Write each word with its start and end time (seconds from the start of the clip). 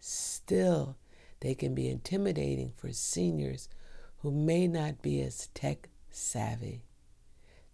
Still, 0.00 0.96
they 1.40 1.54
can 1.54 1.74
be 1.74 1.88
intimidating 1.88 2.72
for 2.76 2.92
seniors 2.92 3.68
who 4.18 4.30
may 4.30 4.66
not 4.66 5.02
be 5.02 5.20
as 5.20 5.48
tech 5.54 5.88
savvy. 6.10 6.82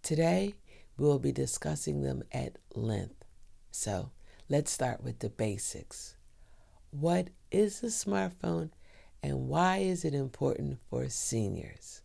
Today, 0.02 0.54
we 0.96 1.06
will 1.06 1.18
be 1.18 1.32
discussing 1.32 2.02
them 2.02 2.24
at 2.32 2.58
length. 2.74 3.24
So, 3.70 4.10
let's 4.48 4.70
start 4.70 5.02
with 5.02 5.20
the 5.20 5.30
basics. 5.30 6.16
What 6.90 7.28
is 7.50 7.82
a 7.82 7.86
smartphone 7.86 8.70
and 9.22 9.48
why 9.48 9.78
is 9.78 10.04
it 10.04 10.14
important 10.14 10.78
for 10.90 11.08
seniors? 11.08 12.01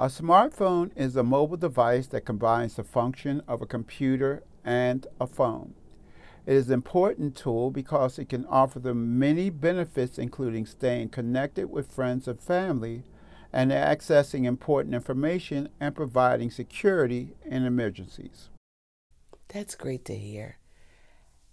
A 0.00 0.06
smartphone 0.06 0.92
is 0.94 1.16
a 1.16 1.24
mobile 1.24 1.56
device 1.56 2.06
that 2.08 2.24
combines 2.24 2.76
the 2.76 2.84
function 2.84 3.42
of 3.48 3.60
a 3.60 3.66
computer 3.66 4.44
and 4.64 5.04
a 5.20 5.26
phone. 5.26 5.74
It 6.46 6.54
is 6.54 6.68
an 6.68 6.74
important 6.74 7.36
tool 7.36 7.72
because 7.72 8.16
it 8.16 8.28
can 8.28 8.46
offer 8.46 8.78
them 8.78 9.18
many 9.18 9.50
benefits, 9.50 10.16
including 10.16 10.66
staying 10.66 11.08
connected 11.08 11.68
with 11.68 11.90
friends 11.90 12.28
and 12.28 12.40
family, 12.40 13.02
and 13.52 13.72
accessing 13.72 14.44
important 14.44 14.94
information 14.94 15.68
and 15.80 15.96
providing 15.96 16.52
security 16.52 17.34
in 17.44 17.64
emergencies. 17.64 18.50
That's 19.48 19.74
great 19.74 20.04
to 20.04 20.14
hear. 20.14 20.58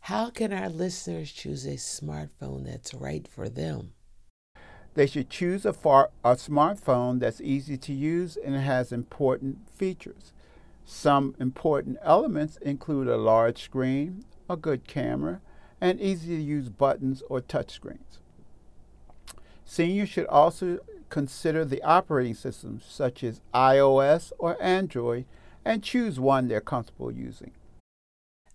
How 0.01 0.29
can 0.29 0.53
our 0.53 0.69
listeners 0.69 1.31
choose 1.31 1.66
a 1.66 1.78
smartphone 1.78 2.66
that's 2.66 2.94
right 2.94 3.28
for 3.28 3.50
them? 3.50 3.94
They 4.95 5.07
should 5.07 5.29
choose 5.29 5.66
a, 5.66 5.73
far, 5.73 6.09
a 6.23 6.31
smartphone 6.35 7.19
that's 7.19 7.41
easy 7.41 7.78
to 7.78 7.94
use 7.94 8.38
and 8.38 8.56
has 8.56 8.91
important 8.91 9.69
features. 9.69 10.31
Some 10.85 11.35
important 11.39 11.97
elements 12.01 12.57
include 12.57 13.07
a 13.07 13.17
large 13.17 13.61
screen, 13.61 14.23
a 14.50 14.55
good 14.55 14.88
camera, 14.88 15.41
and 15.81 16.00
easy 16.00 16.38
to 16.38 16.41
use 16.41 16.69
buttons 16.69 17.22
or 17.29 17.41
touchscreens. 17.41 18.19
Seniors 19.66 20.09
should 20.09 20.28
also 20.28 20.79
consider 21.09 21.66
the 21.66 21.84
operating 21.84 22.34
systems 22.34 22.85
such 22.88 23.23
as 23.23 23.41
iOS 23.53 24.31
or 24.39 24.61
Android 24.61 25.25
and 25.66 25.84
choose 25.84 26.19
one 26.19 26.47
they're 26.47 26.61
comfortable 26.61 27.11
using. 27.11 27.51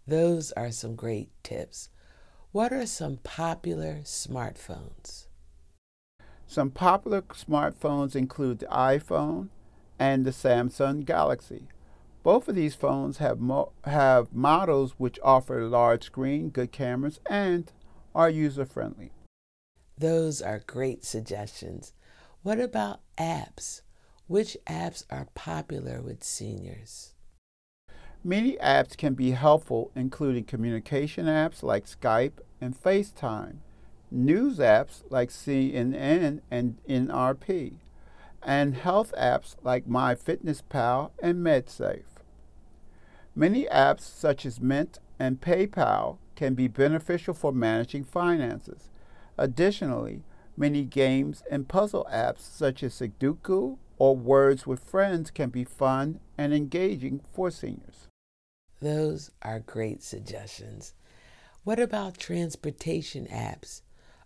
Those 0.06 0.52
are 0.52 0.70
some 0.70 0.94
great 0.94 1.30
tips. 1.42 1.90
What 2.52 2.72
are 2.72 2.86
some 2.86 3.18
popular 3.18 4.00
smartphones? 4.04 5.26
Some 6.50 6.72
popular 6.72 7.22
smartphones 7.22 8.16
include 8.16 8.58
the 8.58 8.66
iPhone 8.66 9.50
and 10.00 10.24
the 10.24 10.32
Samsung 10.32 11.04
Galaxy. 11.04 11.68
Both 12.24 12.48
of 12.48 12.56
these 12.56 12.74
phones 12.74 13.18
have, 13.18 13.38
mo- 13.38 13.70
have 13.84 14.32
models 14.32 14.94
which 14.98 15.20
offer 15.22 15.62
large 15.68 16.02
screen, 16.02 16.48
good 16.48 16.72
cameras, 16.72 17.20
and 17.30 17.70
are 18.16 18.28
user 18.28 18.66
friendly. 18.66 19.12
Those 19.96 20.42
are 20.42 20.64
great 20.66 21.04
suggestions. 21.04 21.92
What 22.42 22.58
about 22.58 22.98
apps? 23.16 23.82
Which 24.26 24.56
apps 24.66 25.04
are 25.08 25.28
popular 25.36 26.02
with 26.02 26.24
seniors? 26.24 27.14
Many 28.24 28.56
apps 28.56 28.96
can 28.96 29.14
be 29.14 29.30
helpful, 29.30 29.92
including 29.94 30.42
communication 30.46 31.26
apps 31.26 31.62
like 31.62 31.86
Skype 31.86 32.40
and 32.60 32.74
FaceTime 32.74 33.58
news 34.10 34.58
apps 34.58 35.02
like 35.10 35.30
CNN 35.30 36.40
and 36.50 36.78
NRP, 36.88 37.74
and 38.42 38.74
health 38.74 39.12
apps 39.18 39.56
like 39.62 39.86
MyFitnessPal 39.86 41.10
and 41.22 41.44
Medisafe. 41.44 42.02
Many 43.34 43.66
apps 43.66 44.02
such 44.02 44.44
as 44.44 44.60
Mint 44.60 44.98
and 45.18 45.40
PayPal 45.40 46.18
can 46.34 46.54
be 46.54 46.68
beneficial 46.68 47.34
for 47.34 47.52
managing 47.52 48.04
finances. 48.04 48.88
Additionally, 49.36 50.22
many 50.56 50.84
games 50.84 51.42
and 51.50 51.68
puzzle 51.68 52.06
apps 52.12 52.40
such 52.40 52.82
as 52.82 52.94
Sudoku 52.94 53.78
or 53.98 54.16
Words 54.16 54.66
with 54.66 54.82
Friends 54.82 55.30
can 55.30 55.50
be 55.50 55.64
fun 55.64 56.20
and 56.36 56.52
engaging 56.54 57.20
for 57.32 57.50
seniors. 57.50 58.08
Those 58.80 59.30
are 59.42 59.60
great 59.60 60.02
suggestions. 60.02 60.94
What 61.64 61.78
about 61.78 62.16
transportation 62.16 63.26
apps? 63.26 63.82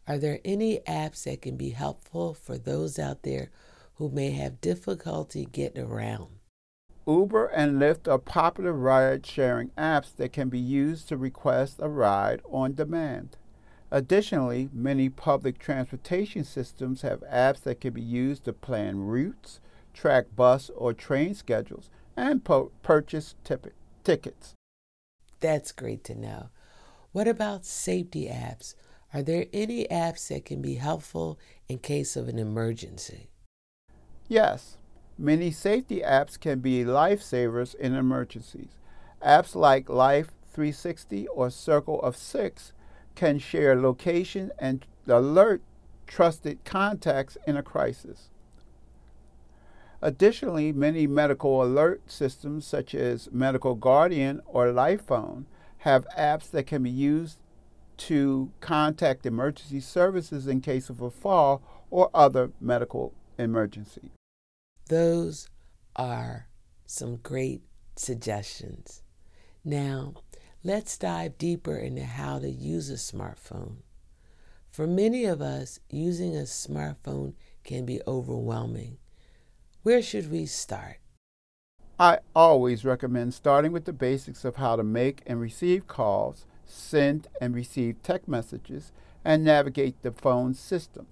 Are 0.06 0.18
there 0.18 0.40
any 0.44 0.80
apps 0.80 1.24
that 1.24 1.40
can 1.42 1.56
be 1.56 1.70
helpful 1.70 2.34
for 2.34 2.58
those 2.58 2.98
out 2.98 3.22
there 3.22 3.50
who 3.94 4.10
may 4.10 4.32
have 4.32 4.60
difficulty 4.60 5.46
getting 5.46 5.82
around? 5.84 6.28
Uber 7.06 7.46
and 7.46 7.80
Lyft 7.80 8.10
are 8.10 8.18
popular 8.18 8.72
ride 8.72 9.24
sharing 9.24 9.70
apps 9.70 10.14
that 10.16 10.32
can 10.32 10.48
be 10.48 10.58
used 10.58 11.08
to 11.08 11.16
request 11.16 11.76
a 11.78 11.88
ride 11.88 12.42
on 12.50 12.74
demand. 12.74 13.36
Additionally, 13.90 14.68
many 14.72 15.08
public 15.08 15.58
transportation 15.58 16.44
systems 16.44 17.02
have 17.02 17.20
apps 17.20 17.60
that 17.62 17.80
can 17.80 17.92
be 17.92 18.02
used 18.02 18.44
to 18.44 18.52
plan 18.52 18.98
routes, 18.98 19.60
track 19.92 20.26
bus 20.34 20.70
or 20.74 20.92
train 20.92 21.34
schedules, 21.34 21.88
and 22.16 22.44
po- 22.44 22.72
purchase 22.82 23.34
tickets. 24.02 24.54
That's 25.40 25.72
great 25.72 26.04
to 26.04 26.14
know. 26.14 26.48
What 27.12 27.28
about 27.28 27.64
safety 27.64 28.26
apps? 28.26 28.74
Are 29.14 29.22
there 29.22 29.46
any 29.52 29.86
apps 29.86 30.26
that 30.26 30.44
can 30.44 30.60
be 30.60 30.74
helpful 30.74 31.38
in 31.68 31.78
case 31.78 32.16
of 32.16 32.28
an 32.28 32.36
emergency? 32.36 33.28
Yes, 34.26 34.76
many 35.16 35.52
safety 35.52 36.00
apps 36.04 36.38
can 36.38 36.58
be 36.58 36.84
lifesavers 36.84 37.76
in 37.76 37.94
emergencies. 37.94 38.80
Apps 39.24 39.54
like 39.54 39.88
Life 39.88 40.32
360 40.52 41.28
or 41.28 41.48
Circle 41.48 42.02
of 42.02 42.16
Six 42.16 42.72
can 43.14 43.38
share 43.38 43.80
location 43.80 44.50
and 44.58 44.84
alert 45.06 45.62
trusted 46.08 46.64
contacts 46.64 47.38
in 47.46 47.56
a 47.56 47.62
crisis. 47.62 48.30
Additionally, 50.02 50.72
many 50.72 51.06
medical 51.06 51.62
alert 51.62 52.02
systems, 52.10 52.66
such 52.66 52.96
as 52.96 53.30
Medical 53.30 53.76
Guardian 53.76 54.40
or 54.44 54.66
LifeFone, 54.66 55.44
have 55.78 56.04
apps 56.18 56.50
that 56.50 56.66
can 56.66 56.82
be 56.82 56.90
used 56.90 57.38
to 57.96 58.52
contact 58.60 59.26
emergency 59.26 59.80
services 59.80 60.46
in 60.46 60.60
case 60.60 60.90
of 60.90 61.00
a 61.00 61.10
fall 61.10 61.62
or 61.90 62.10
other 62.14 62.52
medical 62.60 63.14
emergency. 63.38 64.12
Those 64.88 65.48
are 65.96 66.48
some 66.86 67.16
great 67.16 67.62
suggestions. 67.96 69.02
Now, 69.64 70.14
let's 70.62 70.98
dive 70.98 71.38
deeper 71.38 71.76
into 71.76 72.04
how 72.04 72.38
to 72.38 72.50
use 72.50 72.90
a 72.90 72.94
smartphone. 72.94 73.78
For 74.70 74.86
many 74.86 75.24
of 75.24 75.40
us, 75.40 75.78
using 75.88 76.36
a 76.36 76.40
smartphone 76.40 77.34
can 77.62 77.86
be 77.86 78.00
overwhelming. 78.06 78.98
Where 79.82 80.02
should 80.02 80.30
we 80.30 80.46
start? 80.46 80.96
I 81.98 82.18
always 82.34 82.84
recommend 82.84 83.34
starting 83.34 83.70
with 83.70 83.84
the 83.84 83.92
basics 83.92 84.44
of 84.44 84.56
how 84.56 84.74
to 84.74 84.82
make 84.82 85.22
and 85.26 85.40
receive 85.40 85.86
calls, 85.86 86.44
send 86.66 87.28
and 87.40 87.54
receive 87.54 88.02
text 88.02 88.28
messages, 88.28 88.92
and 89.24 89.44
navigate 89.44 90.00
the 90.02 90.12
phone 90.12 90.54
system. 90.54 91.06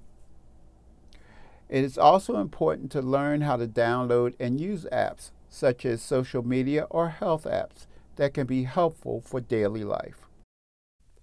It 1.68 1.84
is 1.84 1.96
also 1.96 2.36
important 2.36 2.92
to 2.92 3.00
learn 3.00 3.40
how 3.40 3.56
to 3.56 3.66
download 3.66 4.34
and 4.38 4.60
use 4.60 4.86
apps, 4.92 5.30
such 5.48 5.86
as 5.86 6.02
social 6.02 6.42
media 6.42 6.86
or 6.90 7.08
health 7.08 7.44
apps, 7.44 7.86
that 8.16 8.34
can 8.34 8.46
be 8.46 8.64
helpful 8.64 9.22
for 9.22 9.40
daily 9.40 9.84
life. 9.84 10.26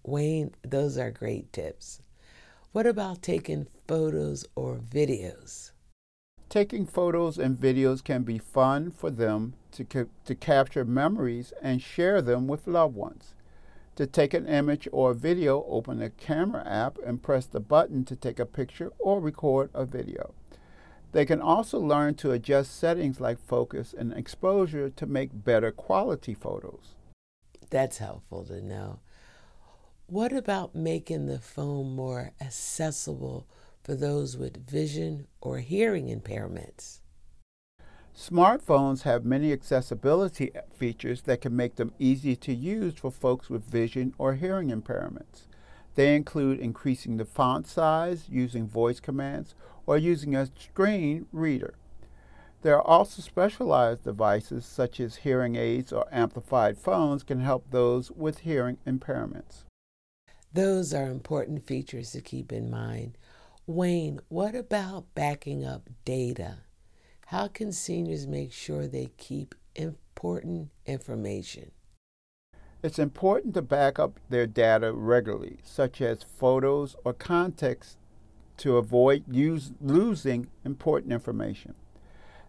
Wayne, 0.03 0.51
those 0.63 0.97
are 0.97 1.11
great 1.11 1.53
tips. 1.53 2.01
What 2.71 2.87
about 2.87 3.21
taking 3.21 3.67
photos 3.87 4.45
or 4.55 4.77
videos? 4.77 5.71
Taking 6.49 6.87
photos 6.87 7.37
and 7.37 7.55
videos 7.55 8.03
can 8.03 8.23
be 8.23 8.39
fun 8.39 8.89
for 8.89 9.11
them 9.11 9.53
to, 9.73 9.83
ca- 9.83 10.05
to 10.25 10.33
capture 10.33 10.83
memories 10.83 11.53
and 11.61 11.79
share 11.79 12.23
them 12.23 12.47
with 12.47 12.65
loved 12.65 12.95
ones. 12.95 13.35
To 13.99 14.07
take 14.07 14.33
an 14.33 14.47
image 14.47 14.87
or 14.93 15.13
video, 15.13 15.65
open 15.67 15.99
the 15.99 16.09
camera 16.09 16.65
app 16.65 16.97
and 17.05 17.21
press 17.21 17.45
the 17.45 17.59
button 17.59 18.05
to 18.05 18.15
take 18.15 18.39
a 18.39 18.45
picture 18.45 18.93
or 18.97 19.19
record 19.19 19.71
a 19.73 19.83
video. 19.83 20.33
They 21.11 21.25
can 21.25 21.41
also 21.41 21.79
learn 21.79 22.15
to 22.15 22.31
adjust 22.31 22.79
settings 22.79 23.19
like 23.19 23.45
focus 23.45 23.93
and 23.93 24.13
exposure 24.13 24.89
to 24.89 25.05
make 25.05 25.43
better 25.43 25.73
quality 25.73 26.33
photos. 26.33 26.95
That's 27.71 27.97
helpful 27.97 28.45
to 28.45 28.61
know. 28.61 29.01
What 30.07 30.31
about 30.31 30.73
making 30.73 31.25
the 31.25 31.39
phone 31.39 31.93
more 31.93 32.31
accessible 32.39 33.49
for 33.83 33.95
those 33.95 34.37
with 34.37 34.65
vision 34.65 35.27
or 35.41 35.57
hearing 35.57 36.07
impairments? 36.07 37.01
Smartphones 38.29 39.01
have 39.03 39.25
many 39.25 39.51
accessibility 39.51 40.51
features 40.77 41.23
that 41.23 41.41
can 41.41 41.55
make 41.55 41.77
them 41.77 41.91
easy 41.97 42.35
to 42.35 42.53
use 42.53 42.93
for 42.93 43.09
folks 43.09 43.49
with 43.49 43.65
vision 43.65 44.13
or 44.19 44.35
hearing 44.35 44.69
impairments. 44.69 45.47
They 45.95 46.15
include 46.15 46.59
increasing 46.59 47.17
the 47.17 47.25
font 47.25 47.65
size 47.65 48.29
using 48.29 48.67
voice 48.67 48.99
commands 48.99 49.55
or 49.87 49.97
using 49.97 50.35
a 50.35 50.45
screen 50.45 51.25
reader. 51.31 51.73
There 52.61 52.75
are 52.75 52.85
also 52.85 53.23
specialized 53.23 54.03
devices 54.03 54.63
such 54.63 54.99
as 54.99 55.15
hearing 55.17 55.55
aids 55.55 55.91
or 55.91 56.05
amplified 56.11 56.77
phones 56.77 57.23
can 57.23 57.39
help 57.39 57.71
those 57.71 58.11
with 58.11 58.39
hearing 58.39 58.77
impairments. 58.85 59.63
Those 60.53 60.93
are 60.93 61.09
important 61.09 61.65
features 61.65 62.11
to 62.11 62.21
keep 62.21 62.51
in 62.51 62.69
mind. 62.69 63.17
Wayne, 63.65 64.19
what 64.27 64.53
about 64.53 65.15
backing 65.15 65.65
up 65.65 65.89
data? 66.05 66.57
How 67.29 67.47
can 67.47 67.71
seniors 67.71 68.25
make 68.25 68.51
sure 68.51 68.87
they 68.87 69.11
keep 69.17 69.53
important 69.75 70.69
information? 70.87 71.69
It's 72.81 72.97
important 72.97 73.53
to 73.53 73.61
back 73.61 73.99
up 73.99 74.19
their 74.29 74.47
data 74.47 74.91
regularly, 74.91 75.59
such 75.63 76.01
as 76.01 76.23
photos 76.23 76.95
or 77.05 77.13
context, 77.13 77.99
to 78.57 78.77
avoid 78.77 79.25
use, 79.31 79.73
losing 79.79 80.47
important 80.65 81.13
information. 81.13 81.75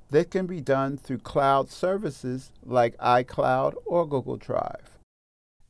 This 0.08 0.28
can 0.28 0.46
be 0.46 0.62
done 0.62 0.96
through 0.96 1.18
cloud 1.18 1.68
services 1.68 2.50
like 2.64 2.96
iCloud 2.96 3.74
or 3.84 4.08
Google 4.08 4.38
Drive. 4.38 4.96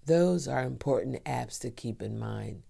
Those 0.07 0.47
are 0.47 0.63
important 0.63 1.25
apps 1.25 1.59
to 1.63 1.73
keep 1.73 2.01
in 2.01 2.17
mind. 2.17 2.63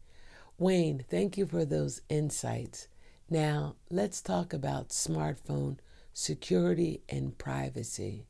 Wayne, 0.57 1.05
thank 1.11 1.37
you 1.37 1.45
for 1.45 1.67
those 1.67 2.01
insights. 2.09 2.89
Now, 3.29 3.77
let's 3.91 4.23
talk 4.23 4.55
about 4.55 4.89
smartphone 4.89 5.77
security 6.13 7.03
and 7.09 7.37
privacy. 7.39 8.27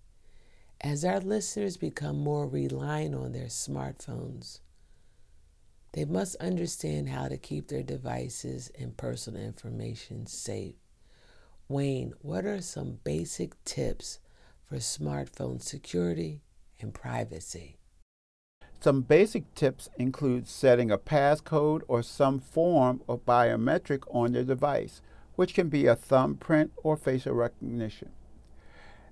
As 0.81 1.05
our 1.05 1.21
listeners 1.21 1.77
become 1.77 2.19
more 2.19 2.47
reliant 2.47 3.15
on 3.15 3.33
their 3.33 3.47
smartphones, 3.47 4.61
they 5.93 6.05
must 6.05 6.37
understand 6.37 7.09
how 7.09 7.29
to 7.29 7.37
keep 7.37 7.69
their 7.69 7.83
devices 7.83 8.71
and 8.79 8.97
personal 8.97 9.43
information 9.43 10.27
safe. 10.27 10.77
Wayne, 11.69 12.15
what 12.21 12.45
are 12.47 12.63
some 12.63 12.99
basic 13.05 13.63
tips 13.65 14.21
for 14.65 14.77
smartphone 14.77 15.61
security 15.61 16.43
and 16.81 16.95
privacy? 16.95 17.77
Some 18.81 19.03
basic 19.03 19.55
tips 19.55 19.91
include 19.99 20.49
setting 20.49 20.91
a 20.91 20.97
passcode 20.97 21.83
or 21.87 22.03
some 22.03 22.39
form 22.39 23.03
of 23.07 23.27
biometric 23.27 24.05
on 24.09 24.33
your 24.33 24.45
device, 24.45 25.03
which 25.41 25.55
can 25.55 25.71
be 25.71 25.87
a 25.87 25.97
thumbprint 25.97 26.71
or 26.83 26.99
facial 26.99 27.33
recognition. 27.33 28.11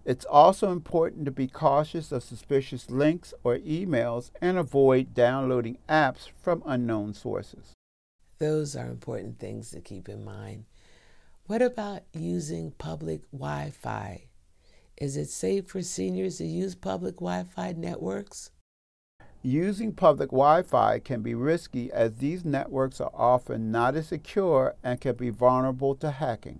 It's 0.04 0.26
also 0.26 0.70
important 0.70 1.24
to 1.24 1.30
be 1.30 1.48
cautious 1.48 2.12
of 2.12 2.22
suspicious 2.22 2.90
links 2.90 3.32
or 3.44 3.56
emails 3.56 4.30
and 4.38 4.58
avoid 4.58 5.14
downloading 5.14 5.78
apps 5.88 6.28
from 6.38 6.62
unknown 6.66 7.14
sources. 7.14 7.72
Those 8.36 8.76
are 8.76 8.90
important 8.90 9.38
things 9.38 9.70
to 9.70 9.80
keep 9.80 10.06
in 10.06 10.22
mind. 10.22 10.66
What 11.46 11.62
about 11.62 12.02
using 12.12 12.72
public 12.72 13.22
Wi 13.32 13.70
Fi? 13.70 14.24
Is 14.98 15.16
it 15.16 15.30
safe 15.30 15.68
for 15.68 15.80
seniors 15.80 16.36
to 16.36 16.44
use 16.44 16.74
public 16.74 17.14
Wi 17.14 17.44
Fi 17.44 17.72
networks? 17.72 18.50
Using 19.42 19.92
public 19.92 20.30
Wi 20.30 20.62
Fi 20.62 20.98
can 20.98 21.22
be 21.22 21.34
risky 21.34 21.92
as 21.92 22.16
these 22.16 22.44
networks 22.44 23.00
are 23.00 23.12
often 23.14 23.70
not 23.70 23.94
as 23.94 24.08
secure 24.08 24.74
and 24.82 25.00
can 25.00 25.14
be 25.14 25.30
vulnerable 25.30 25.94
to 25.96 26.10
hacking. 26.10 26.58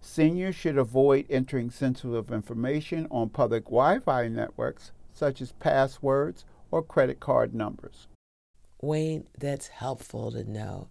Seniors 0.00 0.56
should 0.56 0.76
avoid 0.76 1.24
entering 1.30 1.70
sensitive 1.70 2.32
information 2.32 3.06
on 3.10 3.28
public 3.28 3.66
Wi 3.66 4.00
Fi 4.00 4.26
networks, 4.26 4.90
such 5.12 5.40
as 5.40 5.52
passwords 5.52 6.44
or 6.72 6.82
credit 6.82 7.20
card 7.20 7.54
numbers. 7.54 8.08
Wayne, 8.82 9.28
that's 9.38 9.68
helpful 9.68 10.32
to 10.32 10.42
know. 10.42 10.88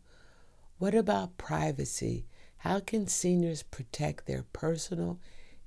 What 0.77 0.95
about 0.95 1.37
privacy? 1.37 2.25
How 2.59 2.79
can 2.79 3.07
seniors 3.07 3.61
protect 3.61 4.25
their 4.25 4.45
personal 4.53 5.19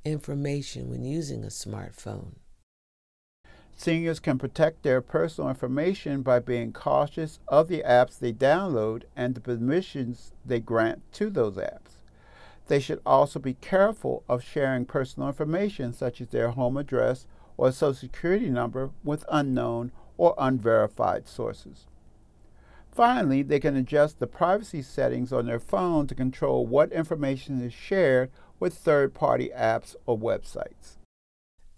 information 0.02 0.88
when 0.88 1.05
using 1.05 1.45
a 1.45 1.49
smartphone? 1.49 2.37
Seniors 3.78 4.21
can 4.21 4.38
protect 4.38 4.83
their 4.83 5.02
personal 5.02 5.50
information 5.50 6.23
by 6.23 6.38
being 6.38 6.73
cautious 6.73 7.38
of 7.47 7.68
the 7.68 7.83
apps 7.87 8.18
they 8.18 8.33
download 8.33 9.02
and 9.14 9.35
the 9.35 9.40
permissions 9.40 10.33
they 10.47 10.59
grant 10.59 11.02
to 11.12 11.28
those 11.28 11.56
apps. 11.56 11.99
They 12.68 12.80
should 12.80 13.02
also 13.04 13.38
be 13.38 13.52
careful 13.54 14.25
of 14.30 14.42
sharing 14.42 14.87
personal 14.87 15.28
information 15.28 15.92
such 15.92 16.23
as 16.23 16.28
their 16.28 16.50
home 16.52 16.78
address 16.78 17.26
or 17.59 17.71
social 17.71 17.95
security 17.95 18.49
number 18.49 18.90
with 19.04 19.26
unknown 19.30 19.92
or 20.16 20.35
unverified 20.38 21.28
sources. 21.28 21.87
Finally, 22.90 23.42
they 23.42 23.61
can 23.61 23.76
adjust 23.76 24.18
the 24.18 24.26
privacy 24.26 24.80
settings 24.80 25.35
on 25.35 25.45
their 25.45 25.61
phone 25.61 26.06
to 26.06 26.14
control 26.14 26.66
what 26.66 26.90
information 26.92 27.62
is 27.62 27.75
shared 27.75 28.30
with 28.59 28.73
third 28.73 29.12
party 29.12 29.50
apps 29.54 29.95
or 30.06 30.18
websites. 30.18 30.97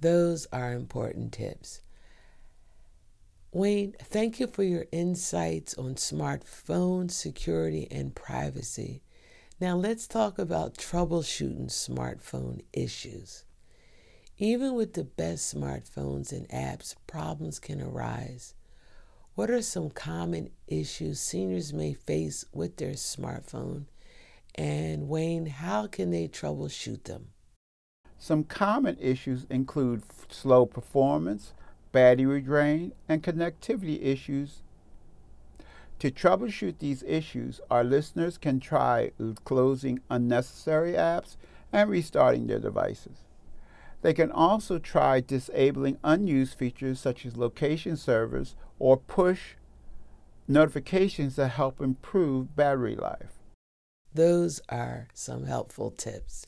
Those 0.00 0.46
are 0.52 0.72
important 0.72 1.32
tips. 1.32 1.82
Wayne, 3.58 3.96
thank 4.00 4.38
you 4.38 4.46
for 4.46 4.62
your 4.62 4.86
insights 4.92 5.74
on 5.74 5.96
smartphone 5.96 7.10
security 7.10 7.88
and 7.90 8.14
privacy. 8.14 9.02
Now 9.60 9.74
let's 9.74 10.06
talk 10.06 10.38
about 10.38 10.76
troubleshooting 10.76 11.66
smartphone 11.66 12.60
issues. 12.72 13.42
Even 14.36 14.76
with 14.76 14.92
the 14.92 15.02
best 15.02 15.52
smartphones 15.52 16.30
and 16.30 16.48
apps, 16.50 16.94
problems 17.08 17.58
can 17.58 17.82
arise. 17.82 18.54
What 19.34 19.50
are 19.50 19.60
some 19.60 19.90
common 19.90 20.50
issues 20.68 21.18
seniors 21.18 21.72
may 21.72 21.94
face 21.94 22.44
with 22.52 22.76
their 22.76 22.92
smartphone? 22.92 23.86
And 24.54 25.08
Wayne, 25.08 25.46
how 25.46 25.88
can 25.88 26.10
they 26.10 26.28
troubleshoot 26.28 27.02
them? 27.02 27.30
Some 28.20 28.44
common 28.44 28.96
issues 29.00 29.46
include 29.50 30.04
slow 30.30 30.64
performance, 30.64 31.54
battery 31.92 32.40
drain, 32.40 32.92
and 33.08 33.22
connectivity 33.22 34.04
issues 34.04 34.62
to 35.98 36.10
troubleshoot 36.12 36.78
these 36.78 37.02
issues, 37.02 37.60
our 37.70 37.82
listeners 37.82 38.38
can 38.38 38.60
try 38.60 39.10
closing 39.44 39.98
unnecessary 40.08 40.92
apps 40.92 41.36
and 41.72 41.90
restarting 41.90 42.46
their 42.46 42.60
devices. 42.60 43.24
They 44.02 44.14
can 44.14 44.30
also 44.30 44.78
try 44.78 45.20
disabling 45.20 45.98
unused 46.04 46.56
features 46.56 47.00
such 47.00 47.26
as 47.26 47.36
location 47.36 47.96
servers 47.96 48.54
or 48.78 48.96
push 48.96 49.54
notifications 50.46 51.34
that 51.34 51.48
help 51.48 51.80
improve 51.80 52.54
battery 52.54 52.94
life. 52.94 53.40
Those 54.14 54.60
are 54.68 55.08
some 55.14 55.46
helpful 55.46 55.90
tips. 55.90 56.46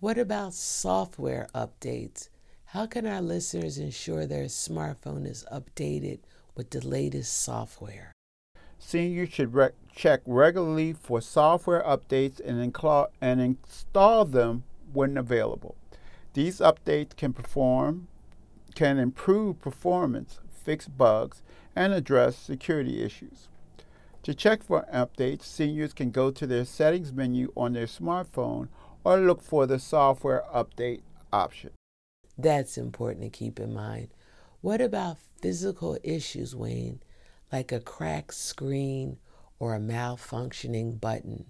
What 0.00 0.18
about 0.18 0.54
software 0.54 1.48
updates? 1.54 2.29
How 2.72 2.86
can 2.86 3.04
our 3.04 3.20
listeners 3.20 3.78
ensure 3.78 4.26
their 4.26 4.44
smartphone 4.44 5.26
is 5.26 5.44
updated 5.50 6.20
with 6.54 6.70
the 6.70 6.86
latest 6.86 7.42
software? 7.42 8.12
Seniors 8.78 9.30
should 9.30 9.52
check 9.92 10.20
regularly 10.24 10.92
for 10.92 11.20
software 11.20 11.82
updates 11.82 12.38
and, 12.38 12.72
incl- 12.72 13.08
and 13.20 13.40
install 13.40 14.24
them 14.24 14.62
when 14.92 15.16
available. 15.16 15.74
These 16.34 16.60
updates 16.60 17.16
can 17.16 17.32
perform 17.32 18.06
can 18.76 19.00
improve 19.00 19.60
performance, 19.60 20.38
fix 20.48 20.86
bugs, 20.86 21.42
and 21.74 21.92
address 21.92 22.36
security 22.36 23.02
issues. 23.02 23.48
To 24.22 24.32
check 24.32 24.62
for 24.62 24.86
updates, 24.94 25.42
seniors 25.42 25.92
can 25.92 26.12
go 26.12 26.30
to 26.30 26.46
their 26.46 26.64
settings 26.64 27.12
menu 27.12 27.52
on 27.56 27.72
their 27.72 27.86
smartphone 27.86 28.68
or 29.02 29.18
look 29.18 29.42
for 29.42 29.66
the 29.66 29.80
software 29.80 30.44
update 30.54 31.00
option. 31.32 31.72
That's 32.42 32.78
important 32.78 33.22
to 33.22 33.30
keep 33.30 33.60
in 33.60 33.74
mind. 33.74 34.08
What 34.62 34.80
about 34.80 35.18
physical 35.42 35.98
issues, 36.02 36.56
Wayne, 36.56 37.02
like 37.52 37.70
a 37.70 37.80
cracked 37.80 38.34
screen 38.34 39.18
or 39.58 39.74
a 39.74 39.78
malfunctioning 39.78 40.98
button? 40.98 41.46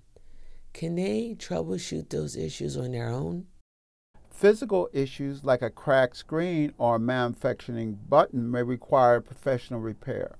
Can 0.72 0.96
they 0.96 1.36
troubleshoot 1.38 2.10
those 2.10 2.36
issues 2.36 2.76
on 2.76 2.90
their 2.90 3.08
own? 3.08 3.46
Physical 4.30 4.88
issues 4.92 5.44
like 5.44 5.62
a 5.62 5.70
cracked 5.70 6.16
screen 6.16 6.72
or 6.76 6.96
a 6.96 7.00
malfunctioning 7.00 7.96
button 8.08 8.50
may 8.50 8.62
require 8.62 9.20
professional 9.20 9.80
repair. 9.80 10.36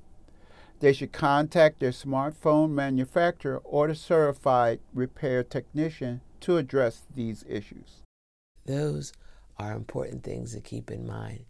They 0.80 0.92
should 0.92 1.12
contact 1.12 1.78
their 1.78 1.90
smartphone 1.90 2.71
manufacturer 2.71 3.59
or 3.59 3.87
the 3.87 3.95
certified 3.95 4.80
repair 4.95 5.45
technician 5.45 6.23
to 6.40 6.57
address 6.57 7.02
these 7.14 7.45
issues. 7.49 8.02
Those 8.64 9.12
are 9.60 9.72
important 9.72 10.24
things 10.24 10.54
to 10.54 10.60
keep 10.60 10.90
in 10.90 11.06
mind. 11.06 11.44